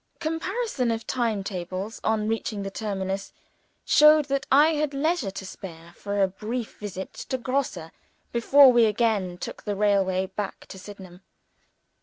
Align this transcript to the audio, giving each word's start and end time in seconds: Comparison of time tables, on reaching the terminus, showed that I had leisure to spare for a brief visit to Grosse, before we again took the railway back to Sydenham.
Comparison 0.19 0.89
of 0.89 1.05
time 1.05 1.43
tables, 1.43 2.01
on 2.03 2.27
reaching 2.27 2.63
the 2.63 2.71
terminus, 2.71 3.31
showed 3.85 4.25
that 4.25 4.47
I 4.51 4.69
had 4.73 4.95
leisure 4.95 5.29
to 5.29 5.45
spare 5.45 5.93
for 5.93 6.23
a 6.23 6.27
brief 6.27 6.79
visit 6.79 7.13
to 7.13 7.37
Grosse, 7.37 7.91
before 8.31 8.71
we 8.71 8.85
again 8.85 9.37
took 9.37 9.61
the 9.61 9.75
railway 9.75 10.25
back 10.25 10.65
to 10.69 10.79
Sydenham. 10.79 11.21